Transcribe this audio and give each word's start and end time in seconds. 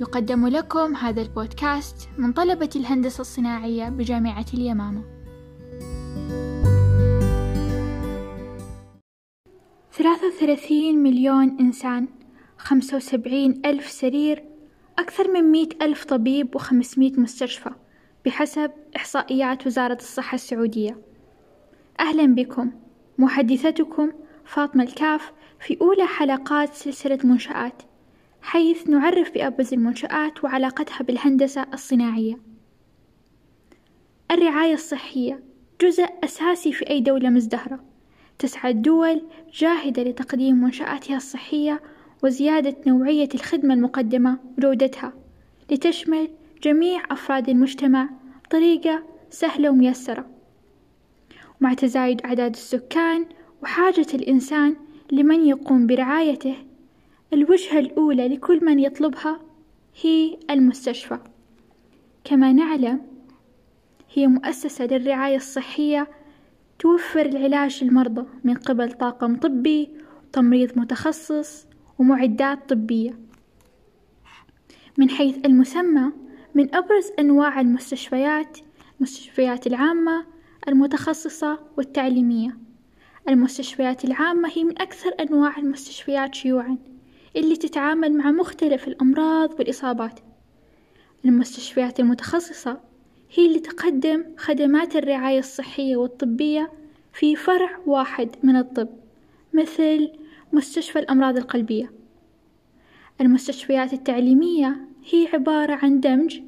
يقدم 0.00 0.46
لكم 0.46 0.96
هذا 0.96 1.22
البودكاست 1.22 2.08
من 2.18 2.32
طلبة 2.32 2.70
الهندسة 2.76 3.20
الصناعية 3.20 3.88
بجامعة 3.88 4.46
اليمامة. 4.54 5.02
ثلاثة 9.92 10.26
وثلاثين 10.26 11.02
مليون 11.02 11.56
إنسان، 11.60 12.08
خمسة 12.58 12.96
وسبعين 12.96 13.62
ألف 13.64 13.90
سرير، 13.90 14.44
أكثر 14.98 15.30
من 15.32 15.44
مئة 15.44 15.84
ألف 15.84 16.04
طبيب 16.04 16.54
وخمسمائة 16.54 17.20
مستشفى 17.20 17.70
بحسب 18.26 18.70
إحصائيات 18.96 19.66
وزارة 19.66 19.98
الصحة 20.00 20.34
السعودية. 20.34 21.02
أهلا 22.00 22.34
بكم، 22.34 22.72
محدثتكم 23.18 24.12
فاطمة 24.44 24.82
الكاف 24.82 25.32
في 25.60 25.78
أولى 25.80 26.06
حلقات 26.06 26.74
سلسلة 26.74 27.18
منشآت. 27.24 27.82
حيث 28.42 28.88
نعرف 28.88 29.34
بأبرز 29.34 29.72
المنشآت 29.74 30.44
وعلاقتها 30.44 31.02
بالهندسة 31.02 31.66
الصناعية. 31.74 32.38
الرعاية 34.30 34.74
الصحية 34.74 35.42
جزء 35.80 36.06
أساسي 36.24 36.72
في 36.72 36.90
أي 36.90 37.00
دولة 37.00 37.30
مزدهرة، 37.30 37.80
تسعى 38.38 38.70
الدول 38.70 39.22
جاهدة 39.54 40.02
لتقديم 40.02 40.56
منشآتها 40.56 41.16
الصحية 41.16 41.80
وزيادة 42.24 42.76
نوعية 42.86 43.28
الخدمة 43.34 43.74
المقدمة 43.74 44.38
وجودتها، 44.58 45.12
لتشمل 45.70 46.28
جميع 46.62 47.02
أفراد 47.10 47.48
المجتمع 47.48 48.08
بطريقة 48.44 49.02
سهلة 49.30 49.70
وميسرة. 49.70 50.26
مع 51.60 51.74
تزايد 51.74 52.22
أعداد 52.22 52.52
السكان 52.52 53.26
وحاجة 53.62 54.06
الإنسان 54.14 54.76
لمن 55.12 55.46
يقوم 55.46 55.86
برعايته 55.86 56.56
الوجهة 57.32 57.78
الأولى 57.78 58.28
لكل 58.28 58.64
من 58.64 58.78
يطلبها 58.78 59.40
هي 60.02 60.38
المستشفى. 60.50 61.18
كما 62.24 62.52
نعلم 62.52 63.00
هي 64.14 64.26
مؤسسة 64.26 64.86
للرعاية 64.86 65.36
الصحية 65.36 66.08
توفر 66.78 67.26
العلاج 67.26 67.84
للمرضى 67.84 68.26
من 68.44 68.54
قبل 68.54 68.92
طاقم 68.92 69.36
طبي 69.36 69.90
وتمريض 70.26 70.78
متخصص 70.78 71.66
ومعدات 71.98 72.68
طبية. 72.68 73.18
من 74.98 75.10
حيث 75.10 75.36
المسمى 75.44 76.12
من 76.54 76.74
أبرز 76.74 77.12
أنواع 77.18 77.60
المستشفيات 77.60 78.58
المستشفيات 78.96 79.66
العامة 79.66 80.26
المتخصصة 80.68 81.58
والتعليمية. 81.76 82.58
المستشفيات 83.28 84.04
العامة 84.04 84.48
هي 84.48 84.64
من 84.64 84.82
أكثر 84.82 85.10
أنواع 85.20 85.58
المستشفيات 85.58 86.34
شيوعًا. 86.34 86.78
اللي 87.36 87.56
تتعامل 87.56 88.12
مع 88.12 88.30
مختلف 88.30 88.88
الأمراض 88.88 89.58
والإصابات. 89.58 90.20
المستشفيات 91.24 92.00
المتخصصة 92.00 92.80
هي 93.34 93.46
اللي 93.46 93.60
تقدم 93.60 94.24
خدمات 94.36 94.96
الرعاية 94.96 95.38
الصحية 95.38 95.96
والطبية 95.96 96.72
في 97.12 97.36
فرع 97.36 97.78
واحد 97.86 98.36
من 98.42 98.56
الطب 98.56 98.88
مثل 99.52 100.12
مستشفى 100.52 100.98
الأمراض 100.98 101.36
القلبية. 101.36 101.92
المستشفيات 103.20 103.92
التعليمية 103.92 104.76
هي 105.10 105.28
عبارة 105.32 105.74
عن 105.74 106.00
دمج 106.00 106.40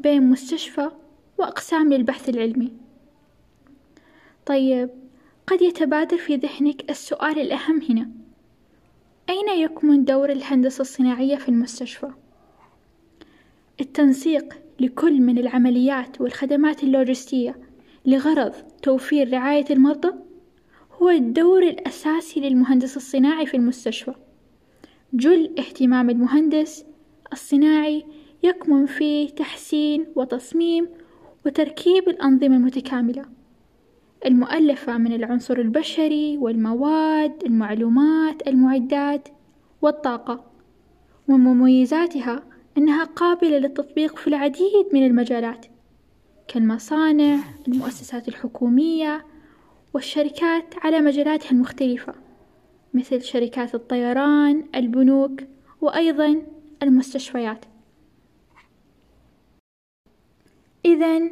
بين 0.00 0.22
مستشفى 0.22 0.90
وأقسام 1.38 1.92
للبحث 1.92 2.28
العلمي. 2.28 2.72
طيب 4.46 4.90
قد 5.46 5.62
يتبادر 5.62 6.16
في 6.16 6.36
ذهنك 6.36 6.90
السؤال 6.90 7.38
الأهم 7.38 7.82
هنا. 7.90 8.17
أين 9.28 9.48
يكمن 9.48 10.04
دور 10.04 10.32
الهندسة 10.32 10.82
الصناعية 10.82 11.36
في 11.36 11.48
المستشفى؟ 11.48 12.08
التنسيق 13.80 14.54
لكل 14.80 15.20
من 15.20 15.38
العمليات 15.38 16.20
والخدمات 16.20 16.82
اللوجستية 16.82 17.58
لغرض 18.06 18.52
توفير 18.82 19.32
رعاية 19.32 19.64
المرضى 19.70 20.12
هو 20.92 21.08
الدور 21.08 21.62
الأساسي 21.62 22.40
للمهندس 22.40 22.96
الصناعي 22.96 23.46
في 23.46 23.56
المستشفى 23.56 24.14
جل 25.12 25.54
اهتمام 25.58 26.10
المهندس 26.10 26.84
الصناعي 27.32 28.04
يكمن 28.42 28.86
في 28.86 29.26
تحسين 29.26 30.06
وتصميم 30.16 30.88
وتركيب 31.46 32.08
الأنظمة 32.08 32.56
المتكاملة 32.56 33.37
المؤلفة 34.26 34.98
من 34.98 35.12
العنصر 35.12 35.58
البشري 35.58 36.38
والمواد 36.38 37.44
المعلومات 37.44 38.48
المعدات 38.48 39.28
والطاقة 39.82 40.44
ومن 41.28 41.44
مميزاتها 41.44 42.42
أنها 42.78 43.04
قابلة 43.04 43.58
للتطبيق 43.58 44.16
في 44.16 44.26
العديد 44.26 44.86
من 44.92 45.06
المجالات 45.06 45.66
كالمصانع 46.48 47.38
المؤسسات 47.68 48.28
الحكومية 48.28 49.24
والشركات 49.94 50.74
على 50.84 51.00
مجالاتها 51.00 51.50
المختلفة 51.50 52.14
مثل 52.94 53.22
شركات 53.22 53.74
الطيران 53.74 54.64
البنوك 54.74 55.40
وأيضا 55.80 56.42
المستشفيات. 56.82 57.64
إذا 60.84 61.30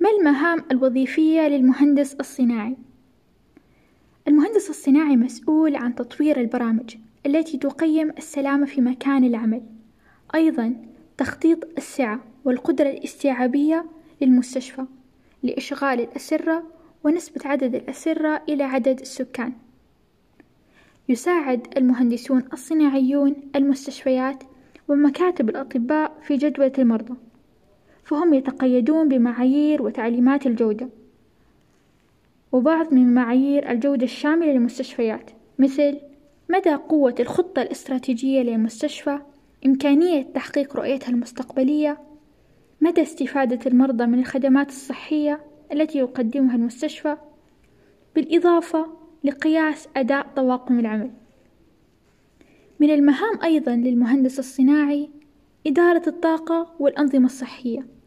ما 0.00 0.10
المهام 0.10 0.64
الوظيفية 0.70 1.48
للمهندس 1.48 2.14
الصناعي؟ 2.14 2.76
المهندس 4.28 4.70
الصناعي 4.70 5.16
مسؤول 5.16 5.76
عن 5.76 5.94
تطوير 5.94 6.40
البرامج 6.40 6.96
التي 7.26 7.58
تقيم 7.58 8.10
السلامة 8.18 8.66
في 8.66 8.80
مكان 8.80 9.24
العمل، 9.24 9.62
أيضًا 10.34 10.74
تخطيط 11.16 11.68
السعة 11.78 12.20
والقدرة 12.44 12.88
الاستيعابية 12.88 13.84
للمستشفى 14.20 14.84
لإشغال 15.42 16.00
الأسرة 16.00 16.62
ونسبة 17.04 17.40
عدد 17.44 17.74
الأسرة 17.74 18.42
إلى 18.48 18.64
عدد 18.64 19.00
السكان. 19.00 19.52
يساعد 21.08 21.66
المهندسون 21.76 22.44
الصناعيون 22.52 23.34
المستشفيات 23.56 24.44
ومكاتب 24.88 25.48
الأطباء 25.48 26.18
في 26.22 26.36
جدولة 26.36 26.72
المرضى. 26.78 27.14
فهم 28.08 28.34
يتقيدون 28.34 29.08
بمعايير 29.08 29.82
وتعليمات 29.82 30.46
الجودة 30.46 30.88
وبعض 32.52 32.94
من 32.94 33.14
معايير 33.14 33.70
الجودة 33.70 34.04
الشاملة 34.04 34.52
للمستشفيات 34.52 35.30
مثل 35.58 35.98
مدى 36.48 36.74
قوة 36.74 37.14
الخطة 37.20 37.62
الاستراتيجية 37.62 38.42
للمستشفى 38.42 39.18
إمكانية 39.66 40.22
تحقيق 40.22 40.76
رؤيتها 40.76 41.08
المستقبلية 41.10 41.98
مدى 42.80 43.02
استفادة 43.02 43.70
المرضى 43.70 44.06
من 44.06 44.18
الخدمات 44.18 44.68
الصحية 44.68 45.40
التي 45.72 45.98
يقدمها 45.98 46.56
المستشفى 46.56 47.16
بالإضافة 48.14 48.86
لقياس 49.24 49.88
أداء 49.96 50.26
طواقم 50.36 50.78
العمل. 50.78 51.10
من 52.80 52.90
المهام 52.90 53.42
أيضا 53.44 53.76
للمهندس 53.76 54.38
الصناعي 54.38 55.10
إدارة 55.66 56.02
الطاقة 56.06 56.74
والأنظمة 56.78 57.26
الصحية. 57.26 57.97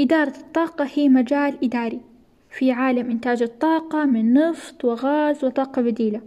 إدارة 0.00 0.36
الطاقة 0.38 0.88
هي 0.94 1.08
مجال 1.08 1.64
إداري 1.64 2.00
في 2.50 2.72
عالم 2.72 3.10
إنتاج 3.10 3.42
الطاقة 3.42 4.04
من 4.04 4.32
نفط 4.32 4.84
وغاز 4.84 5.44
وطاقة 5.44 5.82
بديلة. 5.82 6.20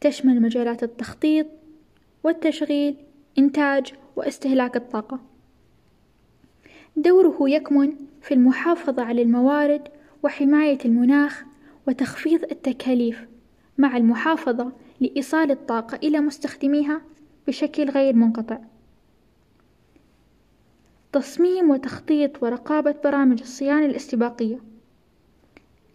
تشمل 0.00 0.42
مجالات 0.42 0.82
التخطيط 0.82 1.46
والتشغيل 2.24 2.96
إنتاج 3.38 3.92
واستهلاك 4.16 4.76
الطاقة. 4.76 5.20
دوره 6.96 7.50
يكمن 7.50 7.92
في 8.22 8.34
المحافظة 8.34 9.02
على 9.02 9.22
الموارد 9.22 9.88
وحماية 10.22 10.78
المناخ 10.84 11.44
وتخفيض 11.88 12.42
التكاليف 12.42 13.26
مع 13.78 13.96
المحافظة 13.96 14.72
لإيصال 15.00 15.50
الطاقة 15.50 15.98
إلى 16.02 16.20
مستخدميها 16.20 17.00
بشكل 17.46 17.90
غير 17.90 18.14
منقطع. 18.14 18.58
تصميم 21.12 21.70
وتخطيط 21.70 22.42
ورقابة 22.42 22.94
برامج 23.04 23.40
الصيانة 23.40 23.86
الاستباقية 23.86 24.58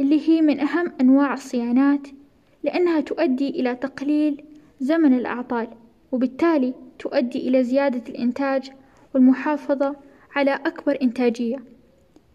اللي 0.02 0.30
هي 0.30 0.42
من 0.42 0.60
أهم 0.60 0.92
أنواع 1.02 1.34
الصيانات 1.34 2.08
لأنها 2.64 3.02
تؤدي 3.02 3.50
إلى 3.50 3.76
تقليل 3.76 4.44
زمن 4.80 5.14
الأعطال 5.14 5.68
وبالتالي 6.12 6.74
تؤدي 7.00 7.48
إلى 7.48 7.64
زيادة 7.64 8.04
الإنتاج 8.10 8.72
والمحافظة 9.14 9.96
على 10.36 10.52
أكبر 10.52 10.98
إنتاجية 11.02 11.64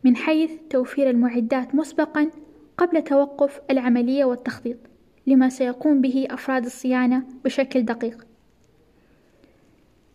من 0.04 0.16
حيث 0.16 0.52
توفير 0.70 1.10
المعدات 1.10 1.75
مسبقًا 1.75 2.30
قبل 2.78 3.04
توقف 3.04 3.60
العملية 3.70 4.25
والتخطيط 4.25 4.76
لما 5.26 5.48
سيقوم 5.48 6.00
به 6.00 6.26
أفراد 6.30 6.64
الصيانة 6.64 7.25
بشكل 7.44 7.82
دقيق. 7.84 8.26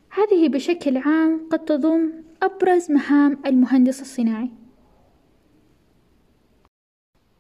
هذه 0.10 0.50
بشكل 0.50 0.98
عام 0.98 1.48
قد 1.52 1.60
تضم 1.66 2.23
أبرز 2.44 2.92
مهام 2.92 3.38
المهندس 3.46 4.02
الصناعي 4.02 4.52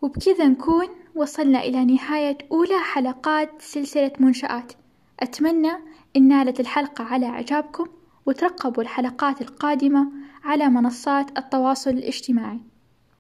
وبكذا 0.01 0.47
نكون 0.47 0.88
وصلنا 1.15 1.59
إلى 1.59 1.85
نهاية 1.85 2.38
أولى 2.51 2.79
حلقات 2.79 3.61
سلسلة 3.61 4.11
منشآت 4.19 4.73
أتمنى 5.19 5.71
إن 6.15 6.27
نالت 6.27 6.59
الحلقة 6.59 7.03
على 7.03 7.25
إعجابكم 7.25 7.88
وترقبوا 8.25 8.83
الحلقات 8.83 9.41
القادمة 9.41 10.11
على 10.44 10.69
منصات 10.69 11.38
التواصل 11.38 11.89
الاجتماعي. 11.89 12.59